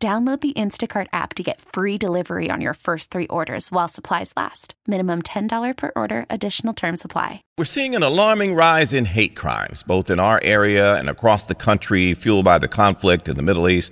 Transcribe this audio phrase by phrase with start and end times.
[0.00, 4.32] Download the Instacart app to get free delivery on your first three orders while supplies
[4.36, 4.74] last.
[4.86, 7.42] Minimum $10 per order, additional term supply.
[7.58, 11.56] We're seeing an alarming rise in hate crimes, both in our area and across the
[11.56, 13.90] country, fueled by the conflict in the Middle East.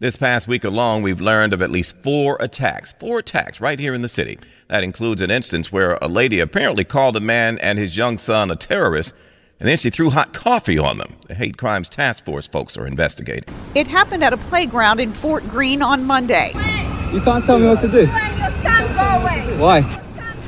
[0.00, 3.94] This past week alone, we've learned of at least four attacks, four attacks right here
[3.94, 4.40] in the city.
[4.66, 8.50] That includes an instance where a lady apparently called a man and his young son
[8.50, 9.14] a terrorist
[9.58, 11.14] and then she threw hot coffee on them.
[11.28, 13.54] The Hate Crimes Task Force folks are investigating.
[13.74, 16.52] It happened at a playground in Fort Greene on Monday.
[17.12, 18.06] You can't tell me what to do.
[19.58, 19.82] Why?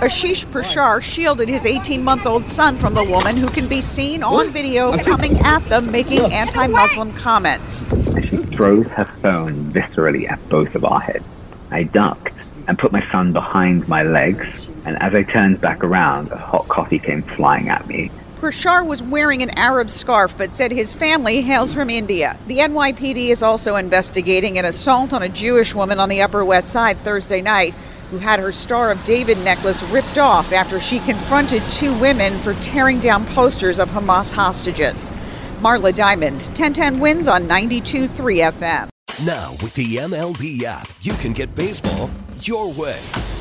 [0.00, 4.22] Ashish Prashar shielded his 18 month old son from the woman who can be seen
[4.22, 7.84] on video coming at them making anti Muslim comments.
[8.22, 11.24] She throws her phone viscerally at both of our heads.
[11.70, 12.32] I ducked
[12.66, 16.68] and put my son behind my legs, and as I turned back around, a hot
[16.68, 18.10] coffee came flying at me.
[18.40, 22.38] Prashar was wearing an Arab scarf but said his family hails from India.
[22.46, 26.68] The NYPD is also investigating an assault on a Jewish woman on the Upper West
[26.68, 27.74] Side Thursday night
[28.10, 32.54] who had her Star of David necklace ripped off after she confronted two women for
[32.54, 35.12] tearing down posters of Hamas hostages.
[35.60, 38.08] Marla Diamond, 1010 wins on 92.3
[38.52, 38.88] FM.
[39.26, 42.08] Now, with the MLB app, you can get baseball
[42.40, 43.02] your way.